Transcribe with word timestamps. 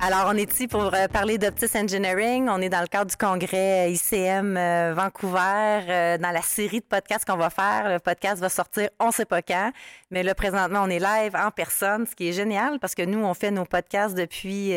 Alors, 0.00 0.26
on 0.28 0.36
est 0.36 0.52
ici 0.52 0.68
pour 0.68 0.94
euh, 0.94 1.08
parler 1.08 1.38
d'Optis 1.38 1.76
Engineering. 1.76 2.48
On 2.48 2.60
est 2.60 2.68
dans 2.68 2.80
le 2.80 2.86
cadre 2.86 3.10
du 3.10 3.16
congrès 3.16 3.92
ICM 3.92 4.56
euh, 4.56 4.94
Vancouver, 4.94 5.80
euh, 5.88 6.18
dans 6.18 6.30
la 6.30 6.40
série 6.40 6.78
de 6.78 6.84
podcasts 6.84 7.24
qu'on 7.24 7.36
va 7.36 7.50
faire. 7.50 7.88
Le 7.88 7.98
podcast 7.98 8.40
va 8.40 8.48
sortir, 8.48 8.90
on 9.00 9.10
sait 9.10 9.24
pas 9.24 9.42
quand, 9.42 9.72
mais 10.12 10.22
là, 10.22 10.36
présentement, 10.36 10.82
on 10.84 10.88
est 10.88 11.00
live 11.00 11.34
en 11.34 11.50
personne, 11.50 12.06
ce 12.06 12.14
qui 12.14 12.28
est 12.28 12.32
génial 12.32 12.78
parce 12.78 12.94
que 12.94 13.02
nous, 13.02 13.18
on 13.24 13.34
fait 13.34 13.50
nos 13.50 13.64
podcasts 13.64 14.14
depuis 14.14 14.72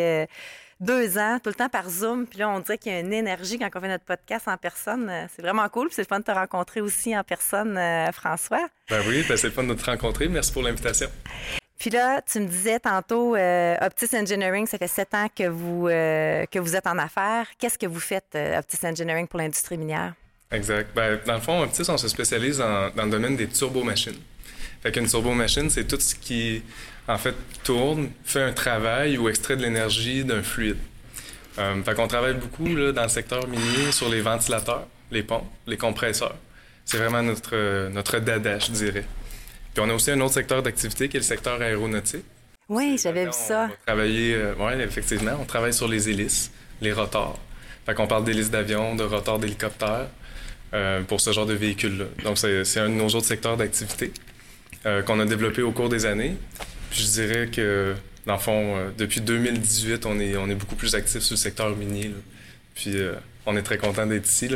deux 0.80 1.18
ans, 1.20 1.38
tout 1.42 1.50
le 1.52 1.56
temps 1.56 1.70
par 1.70 1.88
Zoom. 1.88 2.26
Puis 2.26 2.40
là, 2.40 2.50
on 2.50 2.60
dirait 2.60 2.80
qu'il 2.80 2.92
y 2.92 2.96
a 2.96 3.00
une 3.00 3.14
énergie 3.14 3.60
quand 3.60 3.70
on 3.76 3.80
fait 3.80 3.88
notre 3.88 4.06
podcast 4.06 4.48
en 4.48 4.58
personne. 4.58 5.12
C'est 5.36 5.44
vraiment 5.44 5.70
cool. 5.70 5.88
Puis 5.88 5.96
c'est 5.98 6.02
le 6.02 6.08
fun 6.08 6.20
de 6.20 6.26
te 6.26 6.32
rencontrer 6.32 6.82
aussi 6.82 7.16
en 7.16 7.24
personne, 7.24 7.80
François. 8.12 8.68
Ben 8.90 9.02
oui, 9.08 9.24
ben 9.30 9.38
c'est 9.38 9.48
le 9.48 9.54
fun 9.54 9.66
de 9.66 9.74
te 9.76 9.86
rencontrer. 9.86 10.28
Merci 10.28 10.52
pour 10.52 10.64
l'invitation. 10.64 11.10
Puis 11.82 11.90
là, 11.90 12.22
tu 12.22 12.40
me 12.40 12.46
disais 12.46 12.80
tantôt, 12.80 13.36
euh, 13.36 13.76
Optis 13.82 14.16
Engineering, 14.16 14.68
ça 14.68 14.78
fait 14.78 14.88
sept 14.88 15.16
ans 15.16 15.26
que 15.36 15.48
vous, 15.48 15.88
euh, 15.88 16.46
que 16.46 16.60
vous 16.60 16.76
êtes 16.76 16.86
en 16.86 16.96
affaires. 17.00 17.48
Qu'est-ce 17.58 17.80
que 17.80 17.88
vous 17.88 18.00
faites, 18.00 18.36
euh, 18.36 18.60
Optis 18.60 18.78
Engineering, 18.86 19.26
pour 19.28 19.40
l'industrie 19.40 19.80
minière? 19.80 20.14
Exact. 20.52 20.92
Ben, 20.96 21.20
dans 21.26 21.34
le 21.34 21.42
fond, 21.42 21.64
Optis, 21.64 21.90
on 21.90 21.98
se 21.98 22.08
spécialise 22.08 22.60
dans 22.60 22.92
le 23.04 23.10
domaine 23.10 23.36
des 23.36 23.48
turbomachines. 23.48 24.20
Fait 24.84 24.92
qu'une 24.92 25.08
turbomachine, 25.08 25.72
c'est 25.72 25.86
tout 25.86 26.00
ce 26.00 26.14
qui, 26.14 26.62
en 27.08 27.18
fait, 27.18 27.34
tourne, 27.64 28.12
fait 28.26 28.44
un 28.44 28.54
travail 28.54 29.18
ou 29.18 29.28
extrait 29.28 29.58
de 29.58 29.64
l'énergie 29.64 30.24
d'un 30.24 30.44
fluide. 30.44 30.78
fait 31.56 31.96
qu'on 31.96 32.08
travaille 32.08 32.36
beaucoup 32.36 32.76
là, 32.76 32.92
dans 32.92 33.04
le 33.04 33.10
secteur 33.10 33.48
minier 33.48 33.92
sur 33.92 34.08
les 34.08 34.22
ventilateurs, 34.22 34.86
les 35.10 35.24
pompes, 35.24 35.50
les 35.66 35.78
compresseurs. 35.78 36.36
C'est 36.86 36.98
vraiment 36.98 37.24
notre, 37.24 37.90
notre 37.90 38.20
dada, 38.20 38.60
je 38.60 38.70
dirais. 38.70 39.06
Puis 39.74 39.84
on 39.86 39.90
a 39.90 39.94
aussi 39.94 40.12
un 40.12 40.20
autre 40.22 40.34
secteur 40.34 40.62
d'activité 40.62 41.08
qui 41.08 41.18
est 41.18 41.20
le 41.20 41.26
secteur 41.26 41.62
aéronautique. 41.62 42.26
Oui, 42.68 42.98
j'avais 43.02 43.26
vu 43.26 43.32
ça. 43.34 43.70
On 43.72 43.86
travailler, 43.86 44.34
euh, 44.34 44.54
oui, 44.60 44.74
effectivement, 44.82 45.38
on 45.40 45.46
travaille 45.46 45.74
sur 45.74 45.88
les 45.88 46.10
hélices, 46.10 46.52
les 46.82 46.94
rotors. 46.94 47.40
Fait 47.86 47.94
qu'on 47.94 48.08
parle 48.08 48.24
d'hélices 48.24 48.52
d'avion, 48.52 48.96
de 48.96 49.04
rotors 49.04 49.40
d'hélicoptères 49.40 50.08
euh, 50.74 51.02
pour 51.04 51.20
ce 51.20 51.32
genre 51.32 51.46
de 51.46 51.54
véhicules-là. 51.54 52.06
Donc, 52.24 52.38
c'est 52.38 52.80
un 52.80 52.90
de 52.90 52.94
nos 52.94 53.08
autres 53.08 53.26
secteurs 53.26 53.58
d'activité 53.58 54.14
euh, 54.86 55.02
qu'on 55.02 55.20
a 55.20 55.26
développé 55.26 55.62
au 55.62 55.72
cours 55.72 55.90
des 55.90 56.06
années. 56.06 56.38
Puis 56.92 57.02
je 57.02 57.08
dirais 57.08 57.48
que, 57.48 57.96
dans 58.26 58.36
le 58.36 58.40
fond, 58.40 58.76
depuis 58.98 59.22
2018, 59.22 60.06
on 60.06 60.20
est, 60.20 60.38
on 60.38 60.50
est 60.50 60.56
beaucoup 60.56 60.76
plus 60.76 60.96
actif 60.96 61.22
sur 61.22 61.34
le 61.34 61.40
secteur 61.40 61.76
minier. 61.76 62.14
Puis 62.76 62.96
on 63.46 63.58
est 63.58 63.64
très 63.64 63.78
content 63.78 64.06
d'être 64.06 64.28
ici 64.28 64.50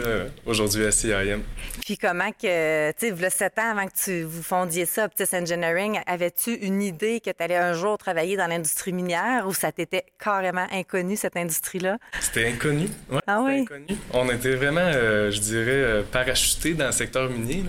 aujourd'hui 0.45 0.85
à 0.85 0.91
CIM. 0.91 1.41
Puis 1.83 1.97
comment 1.97 2.31
que, 2.31 2.91
tu 2.91 3.07
sais, 3.07 3.11
le 3.11 3.29
sept 3.29 3.57
ans 3.59 3.71
avant 3.71 3.87
que 3.87 3.93
tu 4.03 4.23
vous 4.23 4.43
fondiez 4.43 4.85
ça, 4.85 5.05
Optis 5.05 5.35
Engineering, 5.35 5.99
avais-tu 6.05 6.53
une 6.53 6.81
idée 6.81 7.19
que 7.19 7.31
tu 7.31 7.43
allais 7.43 7.55
un 7.55 7.73
jour 7.73 7.97
travailler 7.97 8.37
dans 8.37 8.47
l'industrie 8.47 8.93
minière 8.93 9.47
ou 9.47 9.53
ça 9.53 9.71
t'était 9.71 10.05
carrément 10.23 10.67
inconnu, 10.71 11.15
cette 11.15 11.37
industrie-là? 11.37 11.97
C'était 12.19 12.47
inconnu, 12.47 12.87
oui. 13.09 13.19
Ah 13.27 13.41
oui? 13.43 13.61
Inconnu. 13.61 13.97
On 14.13 14.29
était 14.29 14.55
vraiment, 14.55 14.81
euh, 14.81 15.31
je 15.31 15.39
dirais, 15.39 15.71
euh, 15.71 16.03
parachutés 16.03 16.73
dans 16.73 16.87
le 16.87 16.91
secteur 16.91 17.29
minier. 17.29 17.63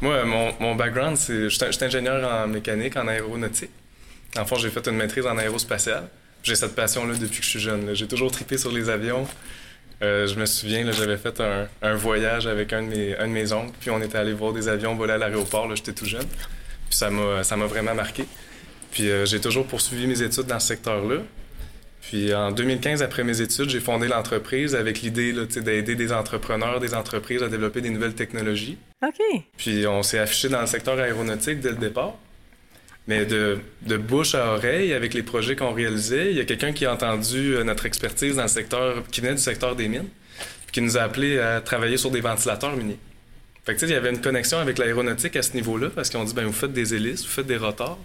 Moi, 0.00 0.24
mon, 0.24 0.54
mon 0.60 0.74
background, 0.74 1.16
c'est, 1.16 1.48
je 1.48 1.70
suis 1.70 1.84
ingénieur 1.84 2.30
en 2.30 2.46
mécanique, 2.46 2.96
en 2.96 3.08
aéronautique. 3.08 3.70
En 4.38 4.44
fait, 4.44 4.56
j'ai 4.56 4.70
fait 4.70 4.86
une 4.88 4.96
maîtrise 4.96 5.26
en 5.26 5.36
aérospatiale. 5.38 6.08
J'ai 6.42 6.54
cette 6.54 6.74
passion-là 6.74 7.14
depuis 7.14 7.40
que 7.40 7.44
je 7.44 7.50
suis 7.50 7.60
jeune. 7.60 7.94
J'ai 7.94 8.06
toujours 8.06 8.30
tripé 8.30 8.58
sur 8.58 8.70
les 8.70 8.88
avions. 8.88 9.26
Euh, 10.02 10.26
je 10.26 10.38
me 10.38 10.44
souviens, 10.44 10.90
j'avais 10.92 11.16
fait 11.16 11.40
un, 11.82 11.94
voyage 11.94 12.46
avec 12.46 12.72
un 12.72 12.82
de, 12.82 12.88
mes, 12.88 13.16
un 13.16 13.28
de 13.28 13.32
mes 13.32 13.52
oncles, 13.52 13.72
puis 13.80 13.90
on 13.90 14.00
était 14.02 14.18
allé 14.18 14.32
voir 14.32 14.52
des 14.52 14.68
avions 14.68 14.94
voler 14.94 15.14
à 15.14 15.18
l'aéroport, 15.18 15.74
j'étais 15.74 15.92
tout 15.92 16.04
jeune. 16.04 16.26
Puis 16.88 16.98
ça 16.98 17.10
m'a 17.10 17.66
vraiment 17.66 17.94
marqué. 17.94 18.24
Puis 18.90 19.10
euh, 19.10 19.24
j'ai 19.24 19.40
toujours 19.40 19.66
poursuivi 19.66 20.06
mes 20.06 20.22
études 20.22 20.46
dans 20.46 20.60
ce 20.60 20.68
secteur-là. 20.68 21.16
Puis 22.02 22.32
en 22.32 22.52
2015, 22.52 23.02
après 23.02 23.24
mes 23.24 23.40
études, 23.40 23.68
j'ai 23.68 23.80
fondé 23.80 24.06
l'entreprise 24.06 24.76
avec 24.76 25.02
l'idée 25.02 25.32
d'aider 25.32 25.96
des 25.96 26.12
entrepreneurs, 26.12 26.78
des 26.78 26.94
entreprises 26.94 27.42
à 27.42 27.48
développer 27.48 27.80
des 27.80 27.90
nouvelles 27.90 28.14
technologies. 28.14 28.78
OK. 29.04 29.20
Puis 29.56 29.86
on 29.88 30.02
s'est 30.04 30.20
affiché 30.20 30.48
dans 30.48 30.60
le 30.60 30.66
secteur 30.66 30.98
aéronautique 31.00 31.58
dès 31.58 31.70
le 31.70 31.76
départ. 31.76 32.14
Mais 33.06 33.24
de, 33.24 33.60
bouche 33.98 34.34
à 34.34 34.54
oreille, 34.54 34.92
avec 34.92 35.14
les 35.14 35.22
projets 35.22 35.54
qu'on 35.54 35.72
réalisait, 35.72 36.30
il 36.30 36.36
y 36.36 36.40
a 36.40 36.44
quelqu'un 36.44 36.72
qui 36.72 36.86
a 36.86 36.92
entendu 36.92 37.54
euh, 37.54 37.62
notre 37.62 37.86
expertise 37.86 38.36
dans 38.36 38.42
le 38.42 38.48
secteur, 38.48 39.04
qui 39.10 39.20
venait 39.20 39.34
du 39.34 39.40
secteur 39.40 39.76
des 39.76 39.86
mines, 39.86 40.08
puis 40.66 40.72
qui 40.72 40.80
nous 40.80 40.98
a 40.98 41.02
appelé 41.02 41.38
à 41.38 41.60
travailler 41.60 41.98
sur 41.98 42.10
des 42.10 42.20
ventilateurs 42.20 42.76
miniers. 42.76 42.98
Fait 43.64 43.76
que, 43.76 43.84
il 43.84 43.90
y 43.90 43.94
avait 43.94 44.10
une 44.10 44.20
connexion 44.20 44.58
avec 44.58 44.78
l'aéronautique 44.78 45.36
à 45.36 45.42
ce 45.42 45.54
niveau-là, 45.54 45.90
parce 45.94 46.10
qu'on 46.10 46.24
dit, 46.24 46.34
ben 46.34 46.44
vous 46.44 46.52
faites 46.52 46.72
des 46.72 46.94
hélices, 46.94 47.22
vous 47.22 47.30
faites 47.30 47.46
des 47.46 47.56
rotors. 47.56 47.98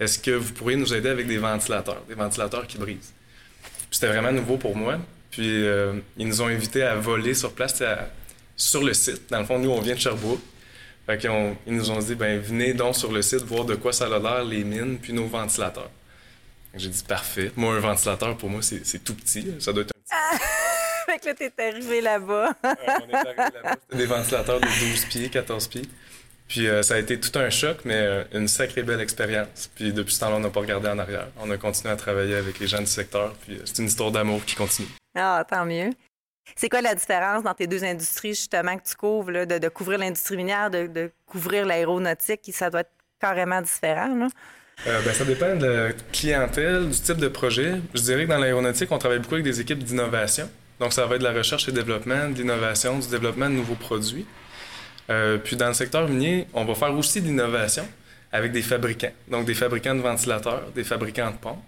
Est-ce 0.00 0.18
que 0.18 0.32
vous 0.32 0.52
pourriez 0.52 0.76
nous 0.76 0.92
aider 0.92 1.08
avec 1.08 1.28
des 1.28 1.38
ventilateurs, 1.38 2.02
des 2.08 2.14
ventilateurs 2.14 2.66
qui 2.66 2.78
brisent? 2.78 3.12
C'était 3.90 4.08
vraiment 4.08 4.32
nouveau 4.32 4.56
pour 4.56 4.76
moi. 4.76 4.98
Puis, 5.30 5.64
euh, 5.64 5.94
ils 6.18 6.26
nous 6.26 6.42
ont 6.42 6.46
invités 6.46 6.82
à 6.82 6.96
voler 6.96 7.34
sur 7.34 7.52
place, 7.52 7.82
sur 8.56 8.82
le 8.82 8.92
site. 8.92 9.30
Dans 9.30 9.38
le 9.38 9.44
fond, 9.44 9.58
nous, 9.58 9.70
on 9.70 9.80
vient 9.80 9.94
de 9.94 10.00
Sherbrooke. 10.00 10.40
Fait 11.06 11.18
qu'ils 11.18 11.30
ils 11.66 11.74
nous 11.74 11.90
ont 11.90 11.98
dit, 11.98 12.14
ben 12.14 12.38
venez 12.38 12.74
donc 12.74 12.94
sur 12.96 13.10
le 13.10 13.22
site 13.22 13.42
voir 13.42 13.64
de 13.64 13.74
quoi 13.74 13.92
ça 13.92 14.06
a 14.06 14.18
l'air, 14.18 14.44
les 14.44 14.64
mines, 14.64 14.98
puis 14.98 15.12
nos 15.12 15.26
ventilateurs. 15.26 15.90
J'ai 16.74 16.88
dit, 16.88 17.04
parfait. 17.06 17.52
Moi, 17.56 17.74
un 17.74 17.80
ventilateur, 17.80 18.36
pour 18.36 18.48
moi, 18.48 18.60
c'est 18.62 19.04
tout 19.04 19.14
petit. 19.14 19.54
Ça 19.58 19.72
doit 19.72 19.82
être 19.82 19.92
un 19.94 20.00
petit. 20.00 20.12
Ah! 20.12 20.38
fait 21.06 21.18
que 21.18 21.26
là, 21.26 21.34
t'es 21.34 21.52
arrivé 21.62 22.00
là-bas. 22.00 22.54
on 22.64 22.68
est 22.68 23.14
arrivé 23.14 23.36
là-bas. 23.36 23.76
C'était 23.82 23.96
des 23.96 24.06
ventilateurs 24.06 24.60
de 24.60 24.66
12 24.66 25.04
pieds, 25.06 25.28
14 25.28 25.68
pieds. 25.68 25.82
Puis 26.48 26.68
euh, 26.68 26.82
ça 26.82 26.94
a 26.94 26.98
été 26.98 27.18
tout 27.18 27.38
un 27.38 27.48
choc, 27.50 27.78
mais 27.84 27.94
euh, 27.96 28.24
une 28.32 28.48
sacrée 28.48 28.82
belle 28.82 29.00
expérience. 29.00 29.70
Puis 29.74 29.92
depuis 29.92 30.14
ce 30.14 30.20
temps-là, 30.20 30.36
on 30.36 30.40
n'a 30.40 30.50
pas 30.50 30.60
regardé 30.60 30.88
en 30.88 30.98
arrière. 30.98 31.28
On 31.40 31.50
a 31.50 31.56
continué 31.56 31.92
à 31.92 31.96
travailler 31.96 32.34
avec 32.34 32.58
les 32.58 32.66
gens 32.66 32.80
du 32.80 32.86
secteur. 32.86 33.34
Puis 33.42 33.56
euh, 33.56 33.62
c'est 33.64 33.78
une 33.78 33.88
histoire 33.88 34.10
d'amour 34.10 34.44
qui 34.44 34.54
continue. 34.54 34.88
Ah, 35.14 35.44
tant 35.48 35.64
mieux. 35.64 35.90
C'est 36.56 36.68
quoi 36.68 36.80
la 36.80 36.94
différence 36.94 37.42
dans 37.42 37.54
tes 37.54 37.66
deux 37.66 37.84
industries, 37.84 38.34
justement, 38.34 38.76
que 38.76 38.88
tu 38.88 38.94
couvres, 38.94 39.46
de, 39.46 39.68
couvrir 39.68 39.98
l'industrie 39.98 40.36
minière, 40.36 40.70
de, 40.70 41.10
couvrir 41.26 41.66
l'aéronautique? 41.66 42.40
Ça 42.52 42.70
doit 42.70 42.80
être 42.80 42.92
carrément 43.20 43.62
différent, 43.62 44.14
là? 44.14 44.28
Euh, 44.86 45.00
ben, 45.04 45.12
ça 45.12 45.24
dépend 45.24 45.54
de 45.54 45.66
la 45.66 45.92
clientèle, 46.12 46.88
du 46.88 46.98
type 46.98 47.18
de 47.18 47.28
projet. 47.28 47.74
Je 47.94 48.00
dirais 48.00 48.24
que 48.24 48.30
dans 48.30 48.38
l'aéronautique, 48.38 48.90
on 48.90 48.98
travaille 48.98 49.20
beaucoup 49.20 49.34
avec 49.34 49.44
des 49.44 49.60
équipes 49.60 49.78
d'innovation. 49.78 50.50
Donc, 50.80 50.92
ça 50.92 51.06
va 51.06 51.14
être 51.14 51.20
de 51.20 51.26
la 51.26 51.32
recherche 51.32 51.68
et 51.68 51.72
développement, 51.72 52.30
de 52.30 52.38
l'innovation, 52.38 52.98
du 52.98 53.06
développement 53.08 53.48
de 53.48 53.54
nouveaux 53.54 53.76
produits. 53.76 54.26
Euh, 55.10 55.38
puis, 55.38 55.56
dans 55.56 55.68
le 55.68 55.74
secteur 55.74 56.08
minier, 56.08 56.48
on 56.54 56.64
va 56.64 56.74
faire 56.74 56.92
aussi 56.96 57.20
de 57.20 57.26
l'innovation 57.26 57.86
avec 58.32 58.50
des 58.50 58.62
fabricants. 58.62 59.12
Donc, 59.28 59.44
des 59.44 59.54
fabricants 59.54 59.94
de 59.94 60.00
ventilateurs, 60.00 60.64
des 60.74 60.84
fabricants 60.84 61.30
de 61.30 61.36
pompes. 61.36 61.62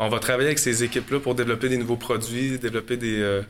On 0.00 0.08
va 0.08 0.18
travailler 0.18 0.48
avec 0.48 0.58
ces 0.58 0.82
équipes-là 0.82 1.20
pour 1.20 1.34
développer 1.34 1.68
des 1.68 1.76
nouveaux 1.76 1.96
produits, 1.96 2.58
développer 2.58 2.96
des, 2.96 3.20
euh, 3.20 3.42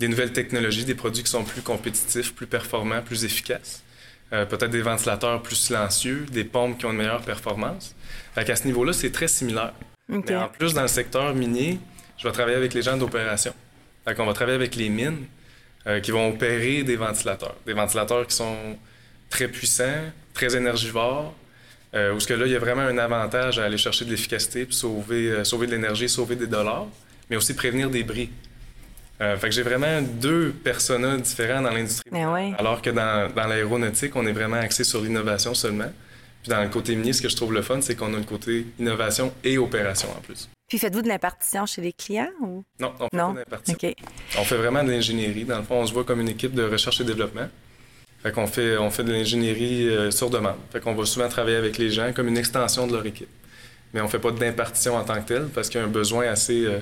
des 0.00 0.08
nouvelles 0.08 0.32
technologies, 0.32 0.84
des 0.84 0.94
produits 0.94 1.22
qui 1.22 1.30
sont 1.30 1.44
plus 1.44 1.62
compétitifs, 1.62 2.34
plus 2.34 2.46
performants, 2.46 3.02
plus 3.02 3.24
efficaces. 3.24 3.82
Euh, 4.32 4.46
peut-être 4.46 4.70
des 4.70 4.82
ventilateurs 4.82 5.42
plus 5.42 5.54
silencieux, 5.54 6.26
des 6.30 6.44
pompes 6.44 6.78
qui 6.78 6.86
ont 6.86 6.90
une 6.90 6.96
meilleure 6.96 7.22
performance. 7.22 7.94
Fait 8.34 8.44
qu'à 8.44 8.56
ce 8.56 8.66
niveau-là, 8.66 8.92
c'est 8.92 9.12
très 9.12 9.28
similaire. 9.28 9.74
Mais 10.08 10.34
en 10.34 10.48
plus, 10.48 10.74
dans 10.74 10.82
le 10.82 10.88
secteur 10.88 11.34
minier, 11.34 11.78
je 12.18 12.26
vais 12.26 12.32
travailler 12.32 12.56
avec 12.56 12.74
les 12.74 12.82
gens 12.82 12.96
d'opération. 12.96 13.54
Fait 14.04 14.14
qu'on 14.14 14.26
va 14.26 14.32
travailler 14.32 14.56
avec 14.56 14.74
les 14.74 14.88
mines 14.88 15.24
euh, 15.86 16.00
qui 16.00 16.10
vont 16.10 16.30
opérer 16.30 16.82
des 16.82 16.96
ventilateurs. 16.96 17.56
Des 17.64 17.74
ventilateurs 17.74 18.26
qui 18.26 18.34
sont 18.34 18.76
très 19.30 19.48
puissants, 19.48 20.02
très 20.32 20.56
énergivores, 20.56 21.34
euh, 21.94 22.12
où 22.12 22.20
ce 22.20 22.26
que 22.26 22.34
là, 22.34 22.46
il 22.46 22.52
y 22.52 22.56
a 22.56 22.58
vraiment 22.58 22.82
un 22.82 22.98
avantage 22.98 23.58
à 23.58 23.64
aller 23.64 23.78
chercher 23.78 24.04
de 24.04 24.10
l'efficacité, 24.10 24.64
puis 24.64 24.74
sauver, 24.74 25.44
sauver 25.44 25.66
de 25.66 25.72
l'énergie, 25.72 26.08
sauver 26.08 26.34
des 26.34 26.48
dollars, 26.48 26.88
mais 27.30 27.36
aussi 27.36 27.54
prévenir 27.54 27.88
des 27.88 28.02
bris. 28.02 28.30
Euh, 29.20 29.36
fait 29.36 29.48
que 29.48 29.54
j'ai 29.54 29.62
vraiment 29.62 30.02
deux 30.02 30.52
personnages 30.64 31.22
différents 31.22 31.62
dans 31.62 31.70
l'industrie. 31.70 32.10
Alors 32.58 32.82
que 32.82 32.90
dans, 32.90 33.32
dans 33.32 33.46
l'aéronautique, 33.46 34.16
on 34.16 34.26
est 34.26 34.32
vraiment 34.32 34.56
axé 34.56 34.82
sur 34.84 35.00
l'innovation 35.00 35.54
seulement. 35.54 35.90
Puis 36.42 36.50
dans 36.50 36.62
le 36.62 36.68
côté 36.68 36.94
minier, 36.96 37.12
ce 37.12 37.22
que 37.22 37.28
je 37.28 37.36
trouve 37.36 37.52
le 37.52 37.62
fun, 37.62 37.80
c'est 37.80 37.94
qu'on 37.94 38.12
a 38.12 38.18
le 38.18 38.24
côté 38.24 38.66
innovation 38.78 39.32
et 39.44 39.56
opération 39.56 40.08
en 40.10 40.20
plus. 40.20 40.48
Puis 40.68 40.78
faites-vous 40.78 41.02
de 41.02 41.08
l'impartition 41.08 41.64
chez 41.66 41.80
les 41.80 41.92
clients 41.92 42.30
ou? 42.42 42.64
Non, 42.80 42.92
on 42.98 43.04
fait 43.04 43.16
pas 43.16 43.32
de 43.32 43.38
l'impartition. 43.38 43.94
On 44.38 44.44
fait 44.44 44.56
vraiment 44.56 44.82
de 44.82 44.90
l'ingénierie. 44.90 45.44
Dans 45.44 45.58
le 45.58 45.62
fond, 45.62 45.76
on 45.76 45.86
se 45.86 45.92
voit 45.92 46.04
comme 46.04 46.20
une 46.20 46.28
équipe 46.28 46.54
de 46.54 46.64
recherche 46.64 47.00
et 47.00 47.04
développement. 47.04 47.48
Fait 48.22 48.32
qu'on 48.32 48.46
fait, 48.46 48.76
on 48.78 48.90
fait 48.90 49.04
de 49.04 49.12
l'ingénierie 49.12 49.88
euh, 49.88 50.10
sur 50.10 50.30
demande. 50.30 50.56
Fait 50.72 50.80
qu'on 50.80 50.94
va 50.94 51.04
souvent 51.04 51.28
travailler 51.28 51.56
avec 51.56 51.78
les 51.78 51.90
gens 51.90 52.12
comme 52.12 52.28
une 52.28 52.38
extension 52.38 52.86
de 52.86 52.94
leur 52.94 53.06
équipe. 53.06 53.28
Mais 53.92 54.00
on 54.00 54.08
fait 54.08 54.18
pas 54.18 54.32
d'impartition 54.32 54.96
en 54.96 55.04
tant 55.04 55.20
que 55.22 55.28
telle 55.28 55.46
parce 55.54 55.68
qu'il 55.68 55.80
y 55.80 55.84
a 55.84 55.86
un 55.86 55.90
besoin 55.90 56.26
assez, 56.26 56.64
euh, 56.64 56.78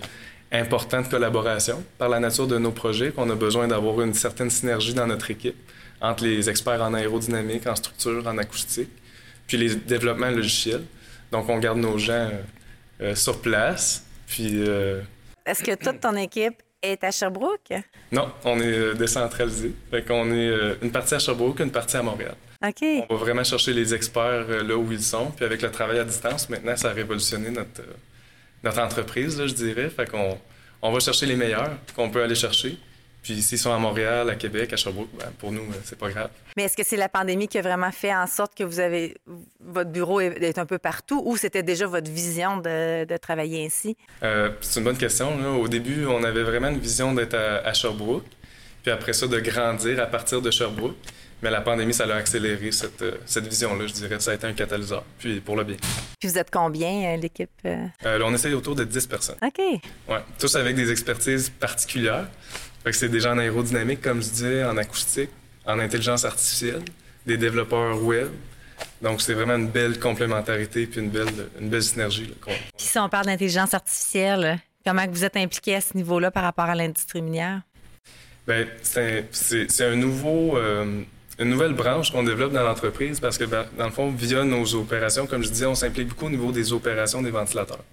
important 0.52 1.00
de 1.00 1.08
collaboration 1.08 1.82
par 1.98 2.08
la 2.08 2.20
nature 2.20 2.46
de 2.46 2.58
nos 2.58 2.72
projets, 2.72 3.10
qu'on 3.10 3.28
a 3.30 3.34
besoin 3.34 3.66
d'avoir 3.66 4.00
une 4.02 4.14
certaine 4.14 4.50
synergie 4.50 4.94
dans 4.94 5.06
notre 5.06 5.30
équipe 5.30 5.56
entre 6.00 6.24
les 6.24 6.50
experts 6.50 6.82
en 6.82 6.94
aérodynamique, 6.94 7.66
en 7.66 7.76
structure, 7.76 8.26
en 8.26 8.36
acoustique, 8.38 8.90
puis 9.46 9.56
les 9.56 9.74
développements 9.74 10.30
logiciels. 10.30 10.84
Donc, 11.30 11.48
on 11.48 11.58
garde 11.58 11.78
nos 11.78 11.96
gens 11.96 12.30
euh, 13.00 13.14
sur 13.14 13.40
place. 13.40 14.04
Puis. 14.26 14.62
Est-ce 15.46 15.62
que 15.62 15.74
toute 15.74 16.00
ton 16.00 16.16
équipe 16.16 16.62
est 16.82 17.02
à 17.02 17.10
Sherbrooke? 17.10 17.72
Non, 18.10 18.30
on 18.44 18.60
est 18.60 18.94
décentralisé. 18.94 19.72
Fait 19.90 20.02
qu'on 20.02 20.30
est 20.32 20.76
une 20.82 20.90
partie 20.90 21.14
à 21.14 21.18
Sherbrooke, 21.18 21.60
une 21.60 21.70
partie 21.70 21.96
à 21.96 22.02
Montréal. 22.02 22.34
OK. 22.64 22.84
On 23.08 23.14
va 23.14 23.20
vraiment 23.20 23.44
chercher 23.44 23.72
les 23.72 23.94
experts 23.94 24.46
là 24.48 24.76
où 24.76 24.92
ils 24.92 25.02
sont. 25.02 25.30
Puis 25.30 25.44
avec 25.44 25.62
le 25.62 25.70
travail 25.70 25.98
à 25.98 26.04
distance, 26.04 26.48
maintenant, 26.48 26.76
ça 26.76 26.90
a 26.90 26.92
révolutionné 26.92 27.50
notre, 27.50 27.82
notre 28.64 28.80
entreprise, 28.80 29.38
là, 29.38 29.46
je 29.46 29.54
dirais. 29.54 29.90
Fait 29.90 30.08
qu'on 30.08 30.38
on 30.82 30.90
va 30.92 31.00
chercher 31.00 31.26
les 31.26 31.36
meilleurs 31.36 31.70
qu'on 31.94 32.10
peut 32.10 32.22
aller 32.22 32.34
chercher. 32.34 32.78
Puis 33.22 33.40
s'ils 33.40 33.58
sont 33.58 33.72
à 33.72 33.78
Montréal, 33.78 34.28
à 34.28 34.34
Québec, 34.34 34.72
à 34.72 34.76
Sherbrooke, 34.76 35.10
ben, 35.16 35.30
pour 35.38 35.52
nous, 35.52 35.62
euh, 35.62 35.80
c'est 35.84 35.98
pas 35.98 36.10
grave. 36.10 36.30
Mais 36.56 36.64
est-ce 36.64 36.76
que 36.76 36.82
c'est 36.84 36.96
la 36.96 37.08
pandémie 37.08 37.46
qui 37.46 37.56
a 37.56 37.62
vraiment 37.62 37.92
fait 37.92 38.12
en 38.12 38.26
sorte 38.26 38.56
que 38.56 38.64
vous 38.64 38.80
avez 38.80 39.16
votre 39.60 39.90
bureau 39.90 40.20
est 40.20 40.58
un 40.58 40.66
peu 40.66 40.78
partout 40.78 41.22
ou 41.24 41.36
c'était 41.36 41.62
déjà 41.62 41.86
votre 41.86 42.10
vision 42.10 42.56
de, 42.56 43.04
de 43.04 43.16
travailler 43.16 43.64
ainsi? 43.64 43.96
Euh, 44.24 44.50
c'est 44.60 44.80
une 44.80 44.84
bonne 44.84 44.98
question. 44.98 45.38
Là. 45.38 45.50
Au 45.50 45.68
début, 45.68 46.04
on 46.06 46.24
avait 46.24 46.42
vraiment 46.42 46.68
une 46.68 46.80
vision 46.80 47.14
d'être 47.14 47.34
à, 47.34 47.58
à, 47.58 47.72
Sherbrooke, 47.72 48.26
puis 48.82 48.90
après 48.90 49.12
ça, 49.12 49.28
de 49.28 49.38
grandir 49.38 50.00
à 50.00 50.06
partir 50.06 50.42
de 50.42 50.50
Sherbrooke. 50.50 50.96
Mais 51.42 51.50
la 51.50 51.60
pandémie, 51.60 51.92
ça 51.92 52.04
a 52.04 52.14
accéléré 52.14 52.70
cette, 52.70 53.02
euh, 53.02 53.16
cette 53.26 53.48
vision-là, 53.48 53.88
je 53.88 53.92
dirais. 53.94 54.20
Ça 54.20 54.30
a 54.30 54.34
été 54.34 54.46
un 54.46 54.52
catalyseur, 54.52 55.04
puis 55.18 55.40
pour 55.40 55.56
le 55.56 55.64
bien. 55.64 55.76
Puis 56.20 56.28
vous 56.28 56.38
êtes 56.38 56.52
combien, 56.52 57.14
euh, 57.14 57.16
l'équipe? 57.16 57.50
Euh? 57.66 57.86
là, 58.04 58.20
on 58.24 58.32
essaye 58.32 58.54
autour 58.54 58.76
de 58.76 58.84
10 58.84 59.06
personnes. 59.08 59.36
OK. 59.42 59.58
Ouais, 60.08 60.20
tous 60.38 60.54
avec 60.54 60.76
des 60.76 60.92
expertises 60.92 61.50
particulières. 61.50 62.28
Fait 62.84 62.92
que 62.92 62.96
c'est 62.96 63.08
des 63.08 63.18
gens 63.18 63.32
en 63.32 63.38
aérodynamique, 63.38 64.00
comme 64.00 64.22
je 64.22 64.28
disais, 64.28 64.64
en 64.64 64.76
acoustique, 64.76 65.30
en 65.66 65.80
intelligence 65.80 66.24
artificielle, 66.24 66.82
des 67.26 67.36
développeurs 67.36 68.00
web. 68.00 68.28
Donc, 69.00 69.20
c'est 69.20 69.34
vraiment 69.34 69.56
une 69.56 69.68
belle 69.68 69.98
complémentarité 69.98 70.86
puis 70.86 71.00
une 71.00 71.10
belle, 71.10 71.28
une 71.60 71.68
belle 71.68 71.82
synergie. 71.82 72.26
Là, 72.26 72.54
puis 72.76 72.86
si 72.86 72.98
on 72.98 73.08
parle 73.08 73.26
d'intelligence 73.26 73.74
artificielle, 73.74 74.60
comment 74.84 75.04
vous 75.08 75.24
êtes 75.24 75.36
impliqué 75.36 75.74
à 75.74 75.80
ce 75.80 75.96
niveau-là 75.96 76.30
par 76.30 76.44
rapport 76.44 76.66
à 76.66 76.74
l'industrie 76.76 77.22
minière? 77.22 77.62
Bien, 78.46 78.66
c'est 78.82 79.80
un, 79.80 79.94
nouveau 79.94 80.56
une 81.38 81.48
nouvelle 81.48 81.72
branche 81.72 82.12
qu'on 82.12 82.22
développe 82.22 82.52
dans 82.52 82.62
l'entreprise 82.62 83.20
parce 83.20 83.38
que, 83.38 83.44
ben, 83.44 83.64
dans 83.78 83.86
le 83.86 83.92
fond, 83.92 84.10
via 84.10 84.44
nos 84.44 84.74
opérations, 84.74 85.26
comme 85.26 85.42
je 85.42 85.48
disais, 85.48 85.66
on 85.66 85.74
s'implique 85.74 86.08
beaucoup 86.08 86.26
au 86.26 86.30
niveau 86.30 86.52
des 86.52 86.72
opérations 86.72 87.22
des 87.22 87.30
ventilateurs. 87.30 87.84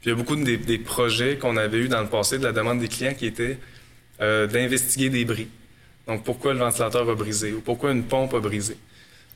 Puis 0.00 0.10
il 0.10 0.10
y 0.10 0.12
a 0.12 0.16
beaucoup 0.16 0.36
des, 0.36 0.56
des 0.56 0.78
projets 0.78 1.36
qu'on 1.36 1.56
avait 1.56 1.78
eu 1.78 1.88
dans 1.88 2.00
le 2.00 2.08
passé 2.08 2.38
de 2.38 2.44
la 2.44 2.52
demande 2.52 2.80
des 2.80 2.88
clients 2.88 3.14
qui 3.14 3.26
étaient 3.26 3.58
euh, 4.20 4.46
d'investiguer 4.46 5.10
des 5.10 5.24
bris. 5.24 5.48
Donc, 6.06 6.24
pourquoi 6.24 6.52
le 6.52 6.58
ventilateur 6.58 7.08
a 7.08 7.14
brisé 7.14 7.52
ou 7.52 7.60
pourquoi 7.60 7.92
une 7.92 8.04
pompe 8.04 8.34
a 8.34 8.40
brisé. 8.40 8.76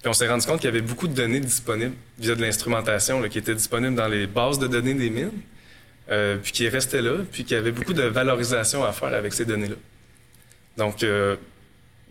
Puis 0.00 0.09
on 0.09 0.12
s'est 0.12 0.29
rendu 0.29 0.47
compte 0.47 0.61
qu'il 0.61 0.69
y 0.69 0.73
avait 0.73 0.83
beaucoup 0.83 1.09
de 1.09 1.15
données 1.15 1.41
disponibles 1.41 1.94
via 2.19 2.35
de 2.35 2.41
l'instrumentation 2.41 3.23
qui 3.29 3.38
était 3.38 3.55
disponible 3.55 3.94
dans 3.94 4.09
les 4.09 4.27
bases 4.27 4.59
de 4.59 4.67
données 4.67 4.94
des 4.94 5.11
mines, 5.11 5.31
euh, 6.11 6.37
puis 6.43 6.53
qui 6.53 6.69
restaient 6.69 7.03
là, 7.03 7.19
puis 7.33 7.44
qu'il 7.44 7.56
y 7.56 7.59
avait 7.59 7.73
beaucoup 7.73 7.94
de 7.94 8.03
valorisation 8.03 8.85
à 8.85 8.93
faire 8.93 9.15
avec 9.15 9.33
ces 9.33 9.44
données-là. 9.44 9.77
Donc, 10.77 11.03
euh, 11.03 11.37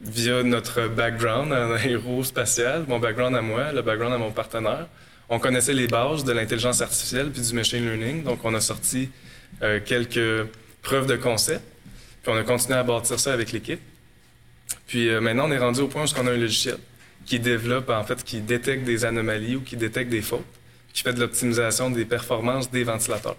via 0.02 0.44
notre 0.44 0.88
background 0.88 1.52
en 1.52 1.72
aérospatial, 1.74 2.86
mon 2.88 3.00
background 3.00 3.36
à 3.36 3.42
moi, 3.42 3.72
le 3.72 3.82
background 3.82 4.14
à 4.14 4.18
mon 4.18 4.32
partenaire. 4.32 4.88
On 5.30 5.40
connaissait 5.40 5.74
les 5.74 5.88
bases 5.88 6.24
de 6.24 6.32
l'intelligence 6.32 6.82
artificielle 6.82 7.32
puis 7.32 7.42
du 7.42 7.54
machine 7.54 7.84
learning, 7.84 8.24
donc 8.24 8.40
on 8.44 8.54
a 8.54 8.62
sorti 8.62 9.10
euh, 9.64 9.80
quelques 9.84 10.48
preuves 10.82 11.08
de 11.08 11.16
concept, 11.16 11.64
puis 12.22 12.32
on 12.32 12.38
a 12.38 12.44
continué 12.44 12.78
à 12.78 12.84
bâtir 12.84 13.20
ça 13.20 13.34
avec 13.34 13.52
l'équipe. 13.52 13.80
Puis 14.88 15.10
euh, 15.10 15.22
maintenant, 15.22 15.48
on 15.48 15.52
est 15.52 15.58
rendu 15.58 15.82
au 15.82 15.88
point 15.88 16.04
où 16.04 16.20
on 16.20 16.28
a 16.28 16.32
un 16.32 16.38
logiciel 16.38 16.78
qui 17.26 17.40
développe, 17.40 17.90
en 17.90 18.04
fait, 18.04 18.24
qui 18.24 18.40
détecte 18.42 18.84
des 18.84 19.04
anomalies 19.04 19.56
ou 19.56 19.62
qui 19.62 19.78
détecte 19.78 20.12
des 20.12 20.22
fautes, 20.22 20.46
qui 20.94 21.02
fait 21.02 21.14
de 21.14 21.20
l'optimisation 21.20 21.90
des 21.90 22.06
performances 22.06 22.70
des 22.70 22.84
ventilateurs 22.84 23.38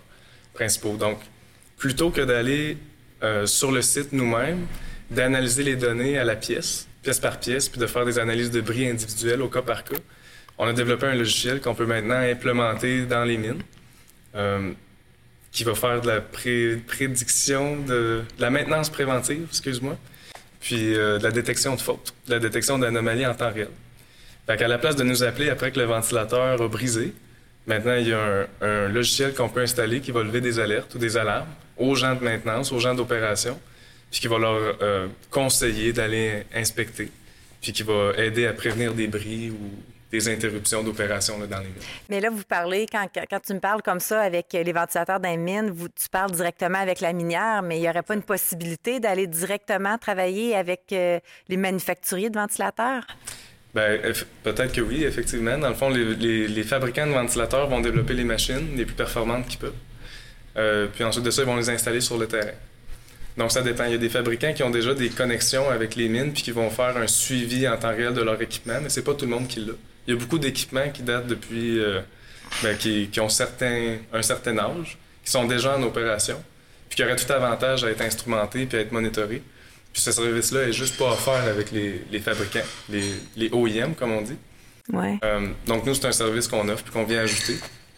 principaux. 0.55 0.97
Donc, 0.97 1.19
plutôt 1.77 2.11
que 2.11 2.21
d'aller 2.21 2.79
euh, 3.23 3.47
sur 3.47 3.71
le 3.71 3.83
site 3.83 4.13
nous-mêmes, 4.13 4.67
d'analyser 5.11 5.63
les 5.63 5.77
données 5.77 6.19
à 6.19 6.25
la 6.25 6.37
pièce, 6.37 6.89
pièce 7.03 7.21
par 7.21 7.39
pièce, 7.39 7.69
puis 7.69 7.81
de 7.81 7.87
faire 7.87 8.05
des 8.05 8.19
analyses 8.19 8.51
de 8.51 8.61
bris 8.61 8.89
individuelles 8.89 9.43
au 9.43 9.49
cas 9.49 9.63
par 9.63 9.85
cas. 9.85 9.97
On 10.59 10.67
a 10.67 10.73
développé 10.73 11.07
un 11.07 11.15
logiciel 11.15 11.61
qu'on 11.61 11.75
peut 11.75 11.87
maintenant 11.87 12.17
implémenter 12.19 13.03
dans 13.03 13.25
les 13.25 13.37
mines, 13.37 13.63
euh, 14.35 14.73
qui 15.53 15.65
va 15.65 15.75
faire 15.75 16.01
de 16.01 16.09
la 16.09 16.21
prédiction, 16.21 17.77
de, 17.77 18.23
la 18.39 18.51
maintenance 18.51 18.91
préventive, 18.91 19.47
excuse-moi, 19.49 19.97
puis 20.61 20.95
euh, 20.95 21.19
de 21.19 21.23
la 21.23 21.31
détection 21.31 21.75
de 21.75 21.81
fautes, 21.81 22.15
de 22.27 22.33
la 22.33 22.41
détection 22.41 22.79
d'anomalies 22.79 23.27
en 23.27 23.35
temps 23.35 23.53
réel. 23.53 23.69
Fait 24.47 24.57
qu'à 24.57 24.69
la 24.69 24.79
place 24.79 24.97
de 24.97 25.05
nous 25.05 25.23
appeler 25.23 25.51
après 25.51 25.73
que 25.73 25.79
le 25.79 25.87
ventilateur 25.87 26.61
a 26.61 26.69
brisé, 26.69 27.13
maintenant 27.67 27.97
il 27.97 28.09
y 28.09 28.13
a 28.13 28.21
un, 28.21 28.47
un 28.61 28.89
logiciel 28.89 29.35
qu'on 29.35 29.49
peut 29.49 29.61
installer 29.61 30.01
qui 30.01 30.11
va 30.11 30.23
lever 30.23 30.41
des 30.41 30.59
alertes 30.59 30.95
ou 30.95 30.99
des 30.99 31.17
alarmes 31.17 31.49
aux 31.77 31.95
gens 31.95 32.15
de 32.15 32.25
maintenance, 32.25 32.73
aux 32.73 32.79
gens 32.79 32.95
d'opération, 32.95 33.59
puis 34.11 34.21
qui 34.21 34.29
va 34.29 34.39
leur 34.39 34.77
euh, 34.83 35.09
conseiller 35.31 35.93
d'aller 35.93 36.45
inspecter, 36.55 37.11
puis 37.61 37.73
qui 37.73 37.83
va 37.83 38.13
aider 38.17 38.47
à 38.47 38.53
prévenir 38.53 38.95
des 38.95 39.07
bris 39.07 39.51
ou 39.51 39.71
des 40.11 40.29
interruptions 40.29 40.83
d'opération 40.83 41.39
dans 41.39 41.59
les 41.59 41.67
mines. 41.67 41.75
Mais 42.09 42.21
là, 42.21 42.31
vous 42.31 42.45
parlez, 42.45 42.87
quand, 42.91 43.07
quand, 43.29 43.41
tu 43.41 43.55
me 43.55 43.61
parles 43.61 43.83
comme 43.83 44.01
ça 44.01 44.21
avec 44.21 44.53
les 44.53 44.73
ventilateurs 44.73 45.21
d'un 45.21 45.37
mine, 45.37 45.71
vous, 45.71 45.89
tu 45.89 46.09
parles 46.11 46.31
directement 46.31 46.79
avec 46.79 47.01
la 47.01 47.13
minière, 47.13 47.63
mais 47.63 47.79
il 47.79 47.81
n'y 47.81 47.89
aurait 47.89 48.03
pas 48.03 48.15
une 48.15 48.23
possibilité 48.23 49.01
d'aller 49.01 49.27
directement 49.27 49.99
travailler 49.99 50.55
avec 50.55 50.85
euh, 50.93 51.19
les 51.49 51.57
manufacturiers 51.57 52.31
de 52.31 52.39
ventilateurs? 52.39 53.05
Bien, 53.75 53.99
peut-être 54.43 54.73
que 54.73 54.81
oui, 54.81 55.05
effectivement. 55.05 55.59
Dans 55.59 55.69
le 55.69 55.75
fond, 55.75 55.91
les, 55.91 56.49
les, 56.49 56.63
fabricants 56.63 57.07
de 57.07 57.13
ventilateurs 57.13 57.69
vont 57.69 57.81
développer 57.81 58.15
les 58.15 58.25
machines 58.25 58.75
les 58.75 58.87
plus 58.87 58.95
performantes 58.95 59.47
qu'ils 59.49 59.59
peuvent. 59.59 59.75
Euh, 60.57 60.87
puis 60.87 61.05
ensuite 61.05 61.25
de 61.25 61.31
ça, 61.31 61.43
ils 61.43 61.47
vont 61.47 61.57
les 61.57 61.69
installer 61.69 62.01
sur 62.01 62.17
le 62.17 62.27
terrain. 62.27 62.55
Donc, 63.37 63.53
ça 63.53 63.63
dépend. 63.63 63.85
Il 63.85 63.93
y 63.93 63.95
a 63.95 63.99
des 63.99 64.09
fabricants 64.09 64.53
qui 64.53 64.63
ont 64.63 64.71
déjà 64.71 64.95
des 64.95 65.11
connexions 65.11 65.69
avec 65.69 65.95
les 65.95 66.09
mines 66.09 66.33
puis 66.33 66.43
qui 66.43 66.53
vont 66.53 66.71
faire 66.71 66.97
un 66.97 67.07
suivi 67.07 67.69
en 67.69 67.77
temps 67.77 67.91
réel 67.91 68.15
de 68.15 68.23
leur 68.23 68.41
équipement, 68.41 68.79
mais 68.83 68.89
c'est 68.89 69.03
pas 69.03 69.15
tout 69.15 69.27
le 69.27 69.31
monde 69.31 69.47
qui 69.47 69.61
l'a. 69.61 69.73
Il 70.07 70.15
y 70.15 70.17
a 70.17 70.21
beaucoup 70.21 70.39
d'équipements 70.39 70.89
qui 70.93 71.03
datent 71.03 71.27
depuis, 71.27 71.79
euh, 71.81 72.01
ben, 72.63 72.77
qui, 72.77 73.11
ont 73.21 73.29
certains, 73.29 73.97
un 74.13 74.23
certain 74.23 74.57
âge, 74.59 74.97
qui 75.25 75.31
sont 75.31 75.47
déjà 75.47 75.77
en 75.77 75.83
opération, 75.83 76.43
puis 76.89 76.97
qui 76.97 77.05
auraient 77.05 77.17
tout 77.17 77.31
avantage 77.33 77.85
à 77.85 77.91
être 77.91 78.03
instrumentés 78.03 78.67
puis 78.67 78.79
à 78.79 78.81
être 78.81 78.93
monitorés. 78.93 79.43
Puis 79.93 80.03
ce 80.03 80.13
service-là 80.13 80.63
est 80.69 80.73
juste 80.73 80.97
pas 80.97 81.11
offert 81.13 81.45
avec 81.45 81.73
les, 81.73 82.03
les 82.11 82.21
fabricants, 82.21 82.61
les, 82.89 83.03
les, 83.37 83.51
OEM, 83.51 83.95
comme 83.95 84.13
on 84.13 84.23
dit. 84.23 84.37
Ouais. 84.93 85.19
Euh, 85.25 85.49
donc, 85.67 85.85
nous, 85.85 85.95
c'est 85.95 86.07
un 86.07 86.13
service 86.13 86.47
qu'on 86.49 86.69
offre 86.69 86.85
puis 86.85 86.93
qu'on 86.93 87.05
vient 87.05 87.21
ajouter 87.21 87.57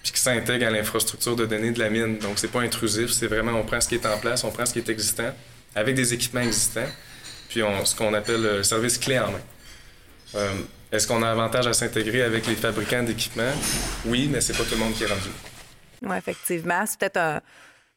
puis 0.08 0.14
qui 0.14 0.20
s'intègre 0.22 0.66
à 0.66 0.70
l'infrastructure 0.70 1.36
de 1.36 1.44
données 1.44 1.70
de 1.70 1.78
la 1.78 1.90
mine. 1.90 2.16
Donc, 2.18 2.38
c'est 2.38 2.50
pas 2.50 2.62
intrusif, 2.62 3.10
c'est 3.10 3.26
vraiment, 3.26 3.52
on 3.52 3.62
prend 3.62 3.78
ce 3.78 3.88
qui 3.88 3.96
est 3.96 4.06
en 4.06 4.16
place, 4.18 4.42
on 4.42 4.50
prend 4.50 4.64
ce 4.64 4.72
qui 4.72 4.78
est 4.78 4.88
existant, 4.88 5.30
avec 5.74 5.94
des 5.94 6.14
équipements 6.14 6.40
existants, 6.40 6.88
puis 7.50 7.62
on, 7.62 7.84
ce 7.84 7.94
qu'on 7.94 8.14
appelle 8.14 8.42
le 8.42 8.62
service 8.62 8.96
clé 8.96 9.18
en 9.18 9.30
main. 9.30 9.40
Euh, 10.36 10.54
est-ce 10.90 11.06
qu'on 11.06 11.22
a 11.22 11.30
avantage 11.30 11.66
à 11.66 11.74
s'intégrer 11.74 12.22
avec 12.22 12.46
les 12.46 12.54
fabricants 12.54 13.02
d'équipements? 13.02 13.52
Oui, 14.06 14.30
mais 14.32 14.40
c'est 14.40 14.56
pas 14.56 14.64
tout 14.64 14.76
le 14.76 14.78
monde 14.78 14.94
qui 14.94 15.04
est 15.04 15.08
rendu. 15.08 15.28
Oui, 16.02 16.16
effectivement. 16.16 16.84
C'est 16.86 16.98
peut-être 16.98 17.18
un, 17.18 17.40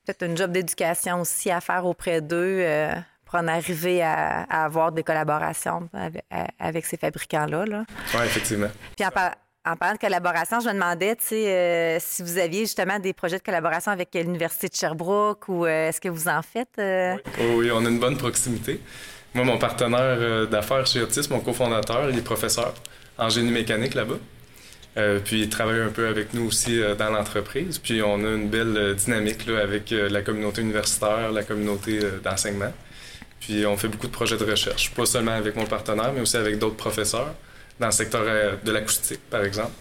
peut 0.05 0.25
une 0.25 0.35
job 0.35 0.51
d'éducation 0.51 1.21
aussi 1.21 1.49
à 1.49 1.61
faire 1.61 1.85
auprès 1.85 2.19
d'eux 2.19 2.59
euh, 2.59 2.93
pour 3.23 3.35
en 3.35 3.47
arriver 3.47 4.01
à, 4.01 4.41
avoir 4.49 4.91
des 4.91 5.03
collaborations 5.03 5.89
avec, 6.59 6.85
ces 6.85 6.97
fabricants-là. 6.97 7.65
Là. 7.65 7.85
Oui, 8.15 8.25
effectivement. 8.25 8.69
Puis 8.97 9.05
en, 9.05 9.11
en 9.65 9.75
parlant 9.75 9.93
de 9.93 9.99
collaboration, 9.99 10.59
je 10.59 10.69
me 10.69 10.73
demandais 10.73 11.15
euh, 11.31 11.97
si 11.99 12.23
vous 12.23 12.37
aviez 12.39 12.61
justement 12.61 12.97
des 12.99 13.13
projets 13.13 13.37
de 13.37 13.43
collaboration 13.43 13.91
avec 13.91 14.09
l'Université 14.15 14.69
de 14.69 14.75
Sherbrooke 14.75 15.47
ou 15.49 15.65
euh, 15.65 15.89
est-ce 15.89 16.01
que 16.01 16.09
vous 16.09 16.27
en 16.27 16.41
faites? 16.41 16.79
Euh? 16.79 17.15
Oui. 17.55 17.69
on 17.71 17.85
a 17.85 17.89
une 17.89 17.99
bonne 17.99 18.17
proximité. 18.17 18.81
Moi, 19.35 19.45
mon 19.45 19.57
partenaire 19.57 20.47
d'affaires 20.47 20.85
chez 20.87 21.01
Otis, 21.01 21.27
mon 21.29 21.39
cofondateur, 21.39 22.09
il 22.09 22.17
est 22.17 22.23
professeur 22.23 22.73
en 23.17 23.29
génie 23.29 23.51
mécanique 23.51 23.93
là-bas. 23.93 24.17
puis 25.23 25.43
il 25.43 25.49
travaille 25.49 25.79
un 25.79 25.89
peu 25.89 26.07
avec 26.07 26.33
nous 26.33 26.47
aussi 26.47 26.81
dans 26.97 27.11
l'entreprise. 27.11 27.77
Puis 27.77 28.01
on 28.01 28.15
a 28.25 28.33
une 28.33 28.49
belle 28.49 28.95
dynamique 28.95 29.47
avec 29.47 29.91
la 29.91 30.21
communauté 30.21 30.61
universitaire, 30.61 31.31
la 31.31 31.43
communauté 31.43 31.99
d'enseignement. 32.21 32.73
Puis 33.39 33.65
on 33.65 33.77
fait 33.77 33.87
beaucoup 33.87 34.07
de 34.07 34.11
projets 34.11 34.37
de 34.37 34.43
recherche, 34.43 34.91
pas 34.91 35.05
seulement 35.05 35.31
avec 35.31 35.55
mon 35.55 35.65
partenaire, 35.65 36.11
mais 36.13 36.19
aussi 36.19 36.35
avec 36.35 36.59
d'autres 36.59 36.75
professeurs 36.75 37.33
dans 37.79 37.87
le 37.87 37.91
secteur 37.91 38.21
euh, 38.25 38.55
de 38.63 38.71
l'acoustique, 38.71 39.21
par 39.29 39.43
exemple. 39.43 39.73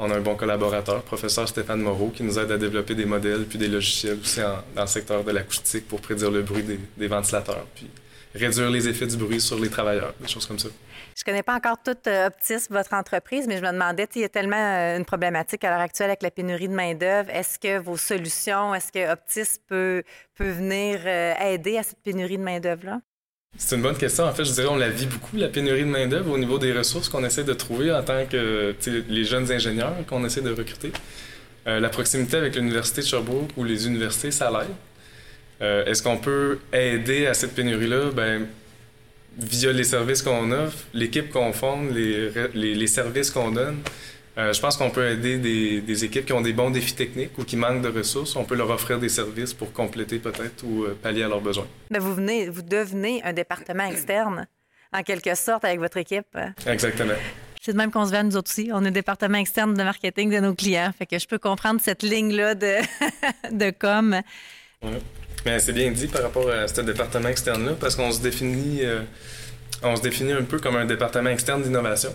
On 0.00 0.10
a 0.10 0.16
un 0.16 0.20
bon 0.20 0.36
collaborateur, 0.36 1.02
professeur 1.02 1.48
Stéphane 1.48 1.80
Moreau, 1.80 2.10
qui 2.10 2.22
nous 2.22 2.38
aide 2.38 2.52
à 2.52 2.56
développer 2.56 2.94
des 2.94 3.04
modèles 3.04 3.46
puis 3.46 3.58
des 3.58 3.66
logiciels 3.66 4.18
aussi 4.20 4.40
dans 4.40 4.82
le 4.82 4.86
secteur 4.86 5.24
de 5.24 5.32
l'acoustique 5.32 5.88
pour 5.88 6.00
prédire 6.00 6.30
le 6.30 6.42
bruit 6.42 6.62
des, 6.96 7.08
ventilateurs. 7.08 7.66
Puis 7.74 7.90
réduire 8.32 8.70
les 8.70 8.86
effets 8.86 9.06
du 9.06 9.16
bruit 9.16 9.40
sur 9.40 9.58
les 9.58 9.68
travailleurs, 9.68 10.14
des 10.20 10.28
choses 10.28 10.46
comme 10.46 10.58
ça. 10.58 10.68
Je 11.16 11.24
connais 11.24 11.42
pas 11.42 11.56
encore 11.56 11.82
toute 11.82 12.06
euh, 12.06 12.28
Optis, 12.28 12.68
votre 12.70 12.94
entreprise, 12.94 13.48
mais 13.48 13.56
je 13.56 13.62
me 13.62 13.72
demandais, 13.72 14.06
il 14.14 14.20
y 14.20 14.24
a 14.24 14.28
tellement 14.28 14.56
euh, 14.56 14.98
une 14.98 15.04
problématique 15.04 15.64
à 15.64 15.70
l'heure 15.70 15.80
actuelle 15.80 16.10
avec 16.10 16.22
la 16.22 16.30
pénurie 16.30 16.68
de 16.68 16.74
main-d'œuvre. 16.74 17.30
Est-ce 17.30 17.58
que 17.58 17.78
vos 17.78 17.96
solutions, 17.96 18.72
est-ce 18.76 18.92
que 18.92 19.12
Optis 19.12 19.58
peut, 19.66 20.04
peut 20.36 20.50
venir 20.50 21.04
aider 21.08 21.76
à 21.76 21.82
cette 21.82 21.98
pénurie 22.04 22.38
de 22.38 22.44
main-d'œuvre-là? 22.44 23.00
C'est 23.56 23.76
une 23.76 23.82
bonne 23.82 23.96
question. 23.96 24.24
En 24.24 24.32
fait, 24.32 24.44
je 24.44 24.52
dirais 24.52 24.68
on 24.68 24.76
la 24.76 24.88
vit 24.88 25.06
beaucoup, 25.06 25.36
la 25.36 25.48
pénurie 25.48 25.82
de 25.82 25.86
main-d'œuvre, 25.88 26.30
au 26.30 26.38
niveau 26.38 26.58
des 26.58 26.72
ressources 26.72 27.08
qu'on 27.08 27.24
essaie 27.24 27.44
de 27.44 27.52
trouver 27.52 27.92
en 27.92 28.02
tant 28.02 28.24
que 28.26 28.74
les 29.08 29.24
jeunes 29.24 29.50
ingénieurs 29.50 29.94
qu'on 30.06 30.24
essaie 30.24 30.40
de 30.42 30.50
recruter. 30.50 30.92
la 31.66 31.88
proximité 31.88 32.36
avec 32.36 32.56
l'Université 32.56 33.02
de 33.02 33.06
Sherbrooke 33.06 33.50
ou 33.56 33.64
les 33.64 33.86
universités, 33.86 34.30
ça 34.30 34.50
l'aide. 34.50 35.86
Est-ce 35.86 36.02
qu'on 36.02 36.18
peut 36.18 36.60
aider 36.72 37.26
à 37.26 37.34
cette 37.34 37.54
pénurie-là? 37.54 38.10
Ben, 38.14 38.46
via 39.38 39.72
les 39.72 39.84
services 39.84 40.22
qu'on 40.22 40.50
offre, 40.50 40.78
l'équipe 40.94 41.30
qu'on 41.30 41.52
fonde, 41.52 41.94
les, 41.94 42.30
les, 42.54 42.86
services 42.86 43.30
qu'on 43.30 43.50
donne, 43.50 43.78
euh, 44.38 44.52
je 44.52 44.60
pense 44.60 44.76
qu'on 44.76 44.90
peut 44.90 45.08
aider 45.08 45.38
des, 45.38 45.80
des, 45.80 46.04
équipes 46.04 46.24
qui 46.24 46.32
ont 46.32 46.40
des 46.40 46.52
bons 46.52 46.70
défis 46.70 46.94
techniques 46.94 47.36
ou 47.38 47.44
qui 47.44 47.56
manquent 47.56 47.82
de 47.82 47.88
ressources. 47.88 48.36
On 48.36 48.44
peut 48.44 48.54
leur 48.54 48.70
offrir 48.70 49.00
des 49.00 49.08
services 49.08 49.52
pour 49.52 49.72
compléter 49.72 50.20
peut-être 50.20 50.62
ou 50.64 50.84
euh, 50.84 50.96
pallier 51.02 51.24
à 51.24 51.28
leurs 51.28 51.40
besoins. 51.40 51.66
Mais 51.90 51.98
vous, 51.98 52.14
venez, 52.14 52.48
vous 52.48 52.62
devenez 52.62 53.20
un 53.24 53.32
département 53.32 53.84
externe, 53.84 54.46
en 54.92 55.02
quelque 55.02 55.34
sorte, 55.34 55.64
avec 55.64 55.80
votre 55.80 55.96
équipe. 55.96 56.38
Exactement. 56.66 57.14
C'est 57.60 57.72
de 57.72 57.76
même 57.76 57.90
qu'on 57.90 58.04
se 58.04 58.10
voit 58.10 58.22
nous 58.22 58.36
autres 58.36 58.50
aussi. 58.52 58.70
On 58.72 58.84
est 58.84 58.88
un 58.88 58.92
département 58.92 59.38
externe 59.38 59.74
de 59.74 59.82
marketing 59.82 60.30
de 60.30 60.38
nos 60.38 60.54
clients. 60.54 60.92
Fait 60.96 61.06
que 61.06 61.18
je 61.18 61.26
peux 61.26 61.38
comprendre 61.38 61.80
cette 61.82 62.04
ligne-là 62.04 62.54
de, 62.54 62.76
de 63.50 63.70
com. 63.70 64.20
Mais 65.44 65.58
c'est 65.58 65.72
bien 65.72 65.90
dit 65.90 66.06
par 66.06 66.22
rapport 66.22 66.48
à 66.48 66.68
ce 66.68 66.80
département 66.80 67.28
externe-là, 67.28 67.72
parce 67.80 67.96
qu'on 67.96 68.12
se 68.12 68.20
définit, 68.20 68.84
euh, 68.84 69.00
on 69.82 69.96
se 69.96 70.02
définit 70.02 70.32
un 70.32 70.44
peu 70.44 70.60
comme 70.60 70.76
un 70.76 70.84
département 70.84 71.30
externe 71.30 71.62
d'innovation. 71.62 72.14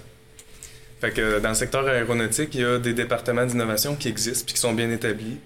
Dans 1.41 1.49
le 1.49 1.55
secteur 1.55 1.87
aéronautique, 1.87 2.55
il 2.55 2.61
y 2.61 2.65
a 2.65 2.79
des 2.79 2.93
départements 2.93 3.45
d'innovation 3.45 3.95
qui 3.95 4.07
existent 4.07 4.45
puis 4.45 4.55
qui 4.55 4.61
sont 4.61 4.73
bien 4.73 4.89
établis. 4.89 5.37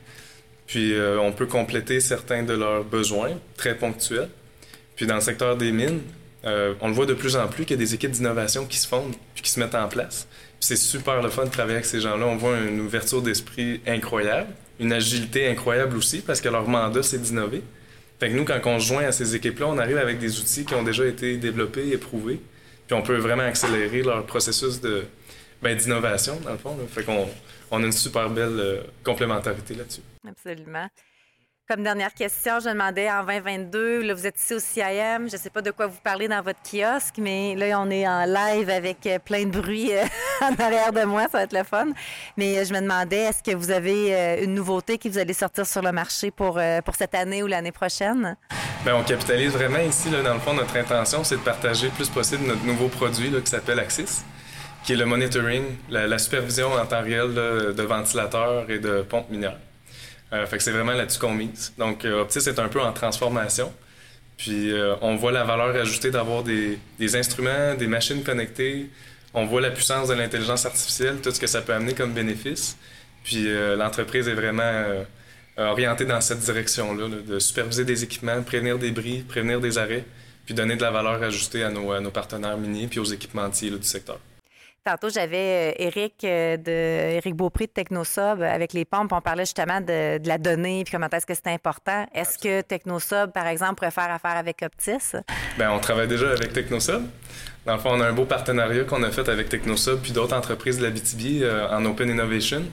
Puis 0.67 0.93
euh, 0.93 1.19
on 1.19 1.31
peut 1.31 1.45
compléter 1.45 1.99
certains 1.99 2.43
de 2.43 2.53
leurs 2.53 2.83
besoins 2.83 3.31
très 3.55 3.75
ponctuels. 3.75 4.29
Puis 4.95 5.07
dans 5.07 5.15
le 5.15 5.21
secteur 5.21 5.57
des 5.57 5.71
mines, 5.71 6.01
euh, 6.45 6.73
on 6.81 6.87
le 6.87 6.93
voit 6.93 7.05
de 7.05 7.13
plus 7.13 7.35
en 7.35 7.47
plus 7.47 7.65
qu'il 7.65 7.77
y 7.77 7.79
a 7.79 7.83
des 7.83 7.95
équipes 7.95 8.11
d'innovation 8.11 8.65
qui 8.65 8.77
se 8.77 8.87
fondent 8.87 9.15
puis 9.33 9.43
qui 9.43 9.49
se 9.49 9.59
mettent 9.59 9.75
en 9.75 9.87
place. 9.87 10.27
C'est 10.59 10.75
super 10.75 11.21
le 11.21 11.29
fun 11.29 11.45
de 11.45 11.49
travailler 11.49 11.75
avec 11.75 11.85
ces 11.85 12.01
gens-là. 12.01 12.25
On 12.25 12.35
voit 12.35 12.57
une 12.59 12.81
ouverture 12.81 13.21
d'esprit 13.21 13.81
incroyable 13.87 14.49
une 14.79 14.93
agilité 14.93 15.47
incroyable 15.47 15.97
aussi 15.97 16.21
parce 16.21 16.41
que 16.41 16.49
leur 16.49 16.67
mandat, 16.67 17.03
c'est 17.03 17.21
d'innover. 17.21 17.61
Fait 18.19 18.29
nous, 18.29 18.45
quand 18.45 18.59
on 18.65 18.79
se 18.79 18.87
joint 18.87 19.05
à 19.05 19.11
ces 19.11 19.35
équipes-là, 19.35 19.67
on 19.67 19.77
arrive 19.77 19.97
avec 19.97 20.19
des 20.19 20.39
outils 20.39 20.65
qui 20.65 20.73
ont 20.73 20.83
déjà 20.83 21.05
été 21.05 21.37
développés, 21.37 21.89
éprouvés, 21.91 22.39
puis 22.87 22.95
on 22.95 23.01
peut 23.01 23.17
vraiment 23.17 23.43
accélérer 23.43 24.01
leur 24.01 24.25
processus 24.25 24.81
de 24.81 25.03
ben, 25.61 25.75
d'innovation, 25.75 26.39
dans 26.43 26.51
le 26.51 26.57
fond. 26.57 26.77
Fait 26.89 27.03
qu'on 27.03 27.27
on 27.71 27.83
a 27.83 27.85
une 27.85 27.91
super 27.91 28.29
belle 28.29 28.59
euh, 28.59 28.81
complémentarité 29.03 29.75
là-dessus. 29.75 30.01
Absolument. 30.27 30.87
Comme 31.67 31.83
dernière 31.83 32.13
question, 32.13 32.61
je 32.61 32.69
demandais 32.69 33.11
en 33.11 33.25
2022, 33.25 34.01
là, 34.03 34.13
vous 34.13 34.25
êtes 34.25 34.39
ici 34.39 34.53
au 34.53 34.59
CIM, 34.59 35.27
je 35.27 35.33
ne 35.33 35.37
sais 35.37 35.49
pas 35.49 35.61
de 35.61 35.71
quoi 35.71 35.87
vous 35.87 35.99
parlez 36.01 36.29
dans 36.29 36.41
votre 36.41 36.61
kiosque, 36.63 37.15
mais 37.17 37.55
là, 37.55 37.77
on 37.81 37.89
est 37.89 38.07
en 38.07 38.23
live 38.23 38.69
avec 38.69 39.05
euh, 39.05 39.19
plein 39.19 39.43
de 39.43 39.51
bruit 39.51 39.91
euh, 39.91 40.05
en 40.41 40.55
arrière 40.63 40.93
de 40.93 41.03
moi, 41.03 41.23
ça 41.23 41.39
va 41.39 41.43
être 41.43 41.51
le 41.51 41.65
fun. 41.65 41.87
Mais 42.37 42.63
je 42.63 42.73
me 42.73 42.79
demandais, 42.79 43.23
est-ce 43.23 43.43
que 43.43 43.53
vous 43.53 43.69
avez 43.69 44.43
une 44.43 44.53
nouveauté 44.53 44.97
qui 44.97 45.09
vous 45.09 45.17
allez 45.17 45.33
sortir 45.33 45.65
sur 45.65 45.81
le 45.81 45.91
marché 45.91 46.31
pour, 46.31 46.57
pour 46.85 46.95
cette 46.95 47.15
année 47.15 47.43
ou 47.43 47.47
l'année 47.47 47.73
prochaine? 47.73 48.37
Bien, 48.85 48.95
on 48.95 49.03
capitalise 49.03 49.51
vraiment 49.51 49.79
ici. 49.79 50.09
Là, 50.09 50.21
dans 50.21 50.35
le 50.35 50.39
fond, 50.39 50.53
notre 50.53 50.77
intention, 50.77 51.25
c'est 51.25 51.35
de 51.35 51.41
partager 51.41 51.87
le 51.87 51.93
plus 51.93 52.07
possible 52.07 52.45
notre 52.45 52.63
nouveau 52.63 52.87
produit 52.87 53.29
là, 53.29 53.41
qui 53.41 53.51
s'appelle 53.51 53.79
Axis 53.79 54.23
qui 54.87 54.93
est 54.93 54.95
le 54.95 55.05
monitoring, 55.05 55.63
la, 55.89 56.17
supervision 56.17 56.71
en 56.73 56.85
temps 56.87 57.03
réel 57.03 57.35
de 57.35 57.83
ventilateurs 57.83 58.71
et 58.71 58.79
de 58.79 59.03
pompes 59.03 59.29
minières. 59.29 59.59
Euh, 60.33 60.45
fait 60.45 60.57
que 60.57 60.63
c'est 60.63 60.71
vraiment 60.71 60.93
là-dessus 60.93 61.19
qu'on 61.19 61.33
mise. 61.33 61.73
Donc, 61.77 62.03
euh, 62.03 62.21
Optis 62.21 62.39
est 62.39 62.59
un 62.59 62.67
peu 62.67 62.81
en 62.81 62.91
transformation. 62.91 63.71
Puis, 64.35 64.71
euh, 64.71 64.95
on 65.01 65.15
voit 65.15 65.31
la 65.31 65.43
valeur 65.43 65.75
ajoutée 65.75 66.11
d'avoir 66.11 66.43
des, 66.43 66.79
instruments, 67.15 67.75
des 67.75 67.87
machines 67.87 68.23
connectées. 68.23 68.89
On 69.33 69.45
voit 69.45 69.61
la 69.61 69.71
puissance 69.71 70.09
de 70.09 70.13
l'intelligence 70.13 70.65
artificielle, 70.65 71.17
tout 71.21 71.31
ce 71.31 71.39
que 71.39 71.47
ça 71.47 71.61
peut 71.61 71.73
amener 71.73 71.93
comme 71.93 72.13
bénéfice. 72.13 72.77
Puis, 73.23 73.47
l'entreprise 73.75 74.27
est 74.27 74.33
vraiment 74.33 74.85
orientée 75.57 76.05
dans 76.05 76.21
cette 76.21 76.39
direction-là, 76.39 77.09
de 77.09 77.39
superviser 77.39 77.83
des 77.83 78.03
équipements, 78.03 78.41
prévenir 78.41 78.79
des 78.79 78.91
bris, 78.91 79.23
prévenir 79.27 79.59
des 79.59 79.77
arrêts, 79.77 80.05
puis 80.45 80.55
donner 80.55 80.77
de 80.77 80.81
la 80.81 80.91
valeur 80.91 81.21
ajoutée 81.21 81.63
à 81.63 81.69
nos, 81.69 82.11
partenaires 82.11 82.57
miniers 82.57 82.87
puis 82.87 82.99
aux 82.99 83.05
équipementiers 83.05 83.69
du 83.71 83.83
secteur. 83.83 84.19
Tantôt, 84.87 85.09
j'avais 85.09 85.75
Eric 85.79 86.23
euh, 86.23 86.55
de 86.55 87.17
Eric 87.17 87.35
Beaupré 87.35 87.65
de 87.65 87.71
Technosob 87.71 88.41
avec 88.41 88.71
les 88.71 88.85
pompes. 88.85 89.11
On 89.11 89.19
parlait 89.19 89.43
justement 89.43 89.81
de, 89.81 90.25
la 90.25 90.37
donnée 90.37 90.85
puis 90.85 90.93
comment 90.93 91.09
est-ce 91.09 91.25
que 91.25 91.33
c'est 91.33 91.51
important. 91.51 92.07
Est-ce 92.15 92.37
que 92.37 92.61
Technosob, 92.61 93.33
par 93.33 93.47
exemple, 93.47 93.75
préfère 93.75 94.09
affaire 94.09 94.37
avec 94.37 94.61
Optis? 94.63 95.17
Bien, 95.57 95.73
on 95.73 95.79
travaille 95.79 96.07
déjà 96.07 96.29
avec 96.31 96.53
Technosob. 96.53 97.03
Dans 97.65 97.73
le 97.73 97.79
fond, 97.79 97.89
on 97.95 97.99
a 97.99 98.07
un 98.07 98.13
beau 98.13 98.23
partenariat 98.23 98.85
qu'on 98.85 99.03
a 99.03 99.11
fait 99.11 99.27
avec 99.27 99.49
Technosob 99.49 99.99
puis 100.01 100.13
d'autres 100.13 100.33
entreprises 100.33 100.77
de 100.77 100.85
la 100.85 100.91
BTB 100.91 101.41
euh, 101.41 101.67
en 101.69 101.83
Open 101.83 102.09
Innovation. 102.09 102.63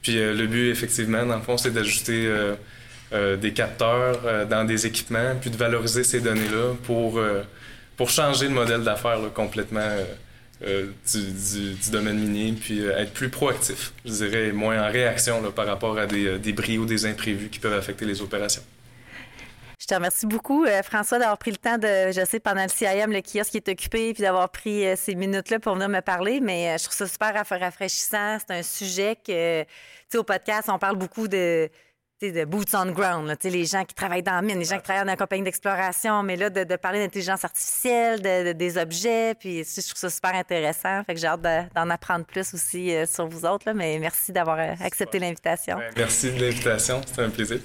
Puis 0.00 0.18
euh, 0.18 0.32
le 0.32 0.46
but, 0.46 0.70
effectivement, 0.70 1.26
dans 1.26 1.36
le 1.36 1.42
fond, 1.42 1.58
c'est 1.58 1.72
d'ajouter 1.72 2.26
des 3.12 3.52
capteurs 3.52 4.46
dans 4.48 4.64
des 4.64 4.86
équipements 4.86 5.34
puis 5.38 5.50
de 5.50 5.58
valoriser 5.58 6.04
ces 6.04 6.20
données-là 6.20 6.72
pour, 6.84 7.20
pour 7.98 8.08
changer 8.08 8.48
le 8.48 8.54
modèle 8.54 8.82
d'affaires 8.82 9.18
complètement 9.34 9.90
euh, 10.62 10.92
du, 11.10 11.90
domaine 11.90 12.18
minier, 12.18 12.52
puis 12.52 12.82
euh, 12.82 12.98
être 12.98 13.14
plus 13.14 13.30
proactif, 13.30 13.94
je 14.04 14.12
dirais, 14.12 14.52
moins 14.52 14.86
en 14.86 14.92
réaction 14.92 15.40
par 15.52 15.66
rapport 15.66 15.98
à 15.98 16.06
des, 16.06 16.26
euh, 16.26 16.38
des 16.38 16.52
bris 16.52 16.76
ou 16.76 16.84
des 16.84 17.06
imprévus 17.06 17.48
qui 17.48 17.58
peuvent 17.58 17.78
affecter 17.78 18.04
les 18.04 18.20
opérations. 18.20 18.62
Je 19.78 19.86
te 19.86 19.94
remercie 19.94 20.26
beaucoup, 20.26 20.66
François, 20.84 21.18
d'avoir 21.18 21.38
pris 21.38 21.50
le 21.50 21.56
temps 21.56 21.78
de, 21.78 22.12
je 22.12 22.22
sais, 22.26 22.38
pendant 22.38 22.62
le 22.62 22.68
CIM, 22.68 23.06
le 23.06 23.22
kiosque 23.22 23.52
qui 23.52 23.56
est 23.56 23.68
occupé, 23.70 24.12
puis 24.12 24.22
d'avoir 24.22 24.50
pris 24.50 24.84
ces 24.98 25.14
minutes-là 25.14 25.58
pour 25.58 25.72
venir 25.72 25.88
me 25.88 26.00
parler. 26.00 26.40
Mais 26.40 26.76
je 26.76 26.84
trouve 26.84 26.94
ça 26.94 27.06
super 27.06 27.32
rafraîchissant. 27.34 28.36
C'est 28.38 28.54
un 28.54 28.62
sujet 28.62 29.16
que, 29.16 29.62
tu 29.62 29.68
sais, 30.10 30.18
au 30.18 30.22
podcast, 30.22 30.68
on 30.70 30.78
parle 30.78 30.96
beaucoup 30.96 31.28
de 31.28 31.70
de 32.20 32.44
boots 32.44 32.74
on 32.74 32.92
ground, 32.92 33.26
là, 33.26 33.34
les 33.44 33.64
gens 33.64 33.84
qui 33.84 33.94
travaillent 33.94 34.22
dans 34.22 34.34
la 34.34 34.42
mine, 34.42 34.58
les 34.58 34.64
gens 34.64 34.76
qui 34.76 34.82
travaillent 34.82 35.04
dans 35.04 35.12
la 35.12 35.16
compagnie 35.16 35.42
d'exploration, 35.42 36.22
mais 36.22 36.36
là, 36.36 36.50
de, 36.50 36.76
parler 36.76 37.00
d'intelligence 37.00 37.44
artificielle, 37.44 38.20
de, 38.20 38.52
des 38.52 38.76
objets, 38.76 39.34
puis 39.34 39.64
je 39.64 39.80
trouve 39.80 39.98
ça 39.98 40.10
super 40.10 40.34
intéressant. 40.34 41.02
Fait 41.04 41.14
que 41.14 41.20
j'ai 41.20 41.26
hâte 41.26 41.42
d'en 41.74 41.88
apprendre 41.88 42.26
plus 42.26 42.52
aussi 42.54 42.94
euh, 42.94 43.06
sur 43.06 43.26
vous 43.26 43.46
autres, 43.46 43.64
là, 43.66 43.74
mais 43.74 43.98
merci 43.98 44.32
d'avoir 44.32 44.58
euh, 44.58 44.74
accepté 44.84 45.18
l'invitation. 45.18 45.78
Merci 45.96 46.32
de 46.32 46.40
l'invitation, 46.40 47.00
c'était 47.06 47.22
un 47.22 47.30
plaisir. 47.30 47.60